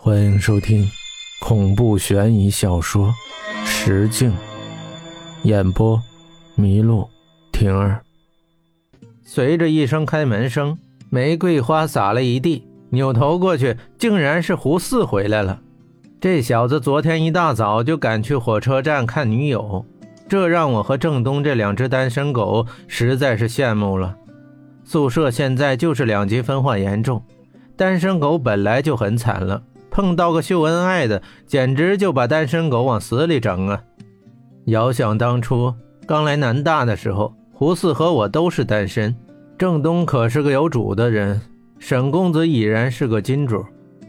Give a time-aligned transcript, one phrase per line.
[0.00, 0.88] 欢迎收听
[1.40, 3.12] 恐怖悬疑小说
[3.66, 4.30] 《石镜》，
[5.42, 6.00] 演播：
[6.56, 7.10] 麋鹿
[7.50, 8.00] 婷儿。
[9.24, 10.78] 随着一声开门声，
[11.10, 12.64] 玫瑰花洒了一地。
[12.90, 15.60] 扭头过去，竟然是胡四回来了。
[16.20, 19.84] 这小子昨天一大早就赶去火车站看女友，
[20.28, 24.16] 这让我和郑东这两只单身狗实在是羡慕了。
[24.84, 27.20] 宿舍现在就是两极分化严重，
[27.76, 29.60] 单身狗本来就很惨了。
[29.90, 33.82] 碰到个秀恩爱的，简直就把单身狗往死里整啊！
[34.66, 35.74] 遥想当初
[36.06, 39.14] 刚来南大的时候，胡四和我都是单身，
[39.56, 41.40] 郑东可是个有主的人，
[41.78, 43.64] 沈公子已然是个金主。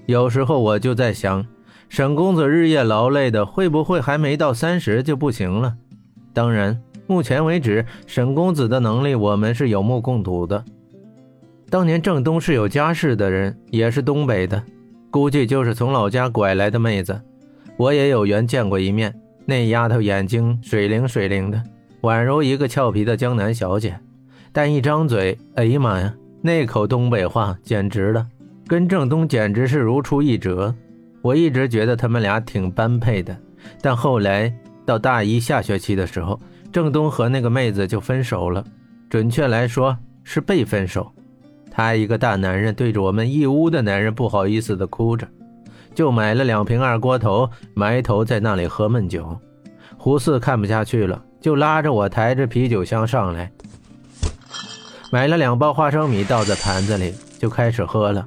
[0.06, 1.46] 有时候我就在想，
[1.88, 5.76] 沈公子日夜劳累的，会不会还没到三十就不行了？
[6.34, 10.64] 当然，目前为止，沈公子的能力我们是有目共睹的。
[11.70, 14.62] 当年郑东是有家室的人，也是东北的。
[15.12, 17.20] 估计就是从老家拐来的妹子，
[17.78, 19.14] 我也有缘见过一面。
[19.46, 21.60] 那丫头眼睛水灵水灵的，
[22.02, 24.00] 宛如一个俏皮的江南小姐。
[24.52, 28.28] 但一张嘴，哎呀妈呀，那口东北话简直了，
[28.68, 30.74] 跟郑东简直是如出一辙。
[31.24, 33.36] 我一直觉得他们俩挺般配的，
[33.82, 34.54] 但后来
[34.86, 36.40] 到大一下学期的时候，
[36.72, 38.64] 郑东和那个妹子就分手了，
[39.10, 41.12] 准确来说是被分手。
[41.72, 45.28] 他一个大男人对着我们一屋的男人不好意思的哭着，
[45.94, 49.38] 就买了两瓶二锅头，埋头在那里喝闷酒。
[49.98, 53.52] 胡四看不下去了，就拉着我抬着啤酒箱上来，
[55.12, 58.26] 买了两包花生米倒在盘子里，就开始喝了。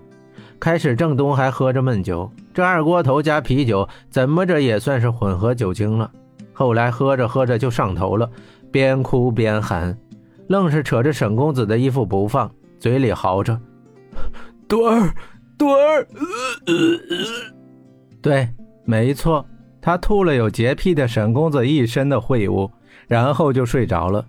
[0.60, 6.10] 开始郑东还喝着闷酒，这二锅头加啤酒怎么着也算是混合酒精了。
[6.52, 8.30] 后来喝着喝着就上头了，
[8.70, 9.98] 边哭边喊，
[10.46, 12.48] 愣是扯着沈公子的衣服不放。
[12.82, 13.60] 嘴里嚎着
[14.66, 15.14] ：“朵儿，
[15.56, 16.04] 朵儿。”
[18.20, 18.48] 对，
[18.84, 19.46] 没错，
[19.80, 22.68] 他吐了有洁癖的沈公子一身的秽物，
[23.06, 24.26] 然后就睡着了。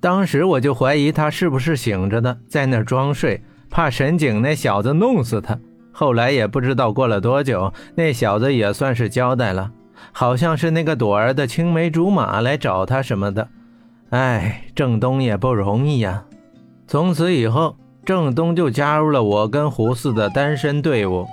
[0.00, 5.56] 当时我就怀疑他是不是醒着的，在那装睡，怕沈景那小子弄死他。
[5.92, 9.70] 后来也不知道过了多久，那小子也算是交代了，
[10.10, 13.48] 好像是那个朵儿的青梅竹马来找他什么的。
[14.10, 16.24] 哎，郑东也不容易呀。
[16.88, 17.76] 从此以后。
[18.04, 21.26] 郑东就加入了我跟胡四的单身队伍。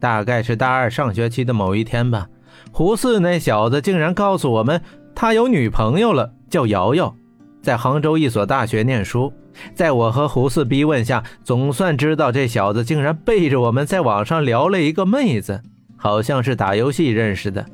[0.00, 2.28] 大概是大二上学期的某一天吧，
[2.70, 4.80] 胡四那小子竟然告诉我们，
[5.14, 7.14] 他有女朋友了，叫瑶瑶，
[7.62, 9.32] 在杭州一所大学念书。
[9.74, 15.60] 在我和胡四逼问下，总算知道这小子竟然背着我们在网上聊了一个妹子，
[15.96, 17.66] 好像是打游戏认识的，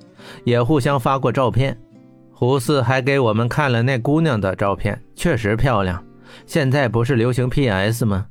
[0.45, 1.79] 也互相发过照片。
[2.33, 6.03] 胡四还给我们看了那姑娘的照片，确实漂亮。
[6.47, 8.27] 现在不是流行 PS 吗？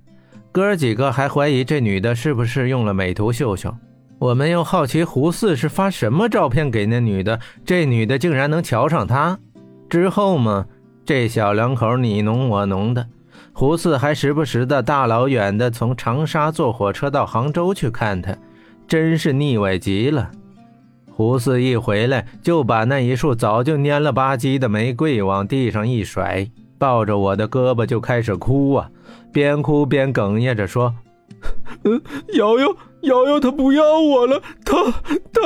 [0.51, 3.75] 哥几个还怀疑这女的是不是用了美图秀秀。
[4.19, 9.37] 我们又好奇胡四是发什么照片给那女的，这女的竟然能瞧上他。
[9.89, 10.65] 之后嘛，
[11.03, 13.05] 这小两口你侬我侬的，
[13.51, 18.35] 胡四还时不时的大老远的从长沙坐火车到杭州去看她，
[18.87, 20.31] 真是腻歪极了。
[21.11, 26.47] 胡四一回来就把那一束早就蔫了吧唧的玫瑰往地上一甩。
[26.77, 28.89] 抱着我的胳膊就开始哭啊，
[29.31, 30.93] 边哭边哽咽着说
[31.83, 32.01] ：“嗯，
[32.35, 34.75] 瑶瑶，瑶瑶，她不要我了，她，
[35.31, 35.41] 她。”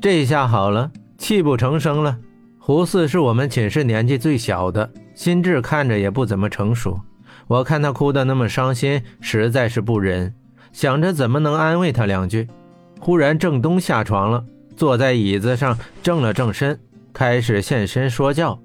[0.00, 2.18] 这下好了，泣不成声了。
[2.58, 6.98] 胡四是我们寝室年纪最小的，心智看着也不怎么成熟。
[7.48, 10.34] 我看他哭得那么伤心，实在是不忍，
[10.72, 12.48] 想着怎么能安慰他两句。
[12.98, 14.44] 忽然郑东下床了，
[14.76, 16.78] 坐在椅子上正了正身，
[17.12, 18.58] 开始现身说教。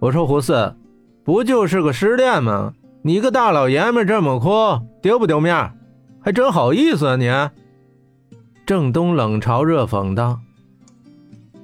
[0.00, 0.74] 我说：“胡四。”
[1.30, 2.72] 不就是个失恋吗？
[3.02, 4.48] 你个大老爷们这么哭，
[5.00, 5.70] 丢不丢面？
[6.20, 7.30] 还真好意思啊你！
[8.66, 10.40] 郑东冷嘲热讽道：“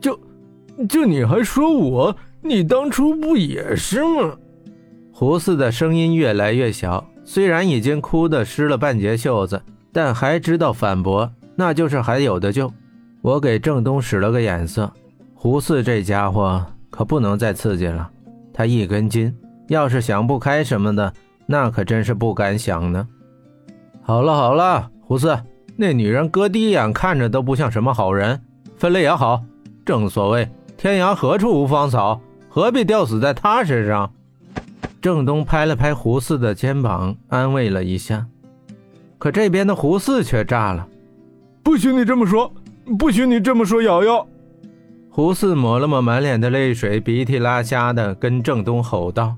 [0.01, 0.17] 就
[0.89, 2.17] 就你还说我？
[2.43, 4.37] 你当初不也是吗？”
[5.13, 9.61] 胡四的声音越来越小，虽然已经哭得湿了半截袖子，
[9.93, 12.73] 但还知道反驳，那就是还有的救。
[13.21, 14.89] 我给郑东使了个眼色，
[15.35, 18.09] 胡四这家伙可不能再刺激了，
[18.55, 19.37] 他一根筋。
[19.69, 21.13] 要是想不开什么的，
[21.47, 23.07] 那可真是不敢想呢。
[24.03, 25.39] 好了好了，胡四，
[25.77, 28.41] 那女人哥第一眼看着都不像什么好人，
[28.77, 29.43] 分了也好。
[29.85, 34.13] 正所谓天涯何处无芳草，何必吊死在她身上？
[35.01, 38.27] 郑东拍了拍胡四的肩膀，安慰了一下。
[39.19, 40.87] 可这边的胡四却炸了
[41.63, 42.53] ：“不许你这么说，
[42.99, 44.27] 不许你这么说，瑶瑶！”
[45.11, 49.35] 胡四抹了抹满脸的泪水，鼻涕拉瞎的，跟郑东吼道。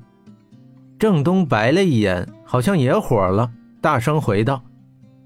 [0.98, 3.48] 郑东白了一眼，好像也火了，
[3.80, 4.60] 大声回道：“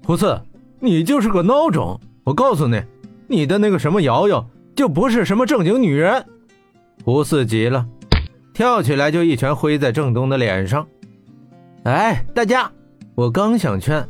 [0.05, 0.39] 胡四，
[0.79, 1.99] 你就是个孬种！
[2.23, 2.79] 我告诉你，
[3.27, 6.23] 你的那个什么瑶瑶就不是什么正经女人。
[7.03, 7.85] 胡四急了，
[8.53, 10.85] 跳起来就一拳挥在郑东的脸上。
[11.85, 12.71] 哎，大家，
[13.15, 14.07] 我刚想劝，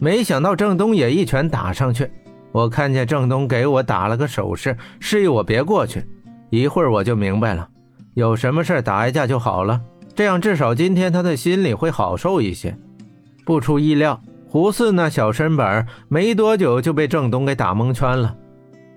[0.00, 2.10] 没想到郑东也一拳打上去。
[2.50, 6.02] 我看见郑东给我打了个手势，示意我别过去。
[6.48, 7.68] 一会儿我就明白了，
[8.14, 9.80] 有什么事打一架就好了，
[10.14, 12.76] 这样至少今天他的心里会好受一些。
[13.44, 18.36] 不出意料，胡四那小身板没多久就被郑东给打蒙圈了。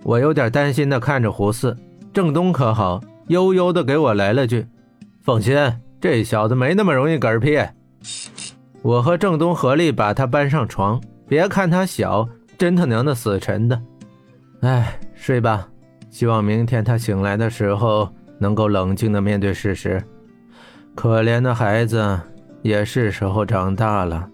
[0.04, 1.76] 我有点担心的看着胡四，
[2.14, 4.66] 郑东可好，悠悠的给我来了句
[5.24, 5.58] ：“放心，
[6.00, 7.58] 这小子没那么容易嗝屁。”
[8.84, 12.28] 我和郑东合力把他搬上床，别看他小。
[12.58, 13.82] 真他娘的死沉的，
[14.62, 15.68] 哎，睡吧。
[16.10, 18.08] 希望明天他醒来的时候
[18.40, 20.02] 能够冷静的面对事实。
[20.96, 22.20] 可怜的孩子，
[22.62, 24.28] 也是时候长大了。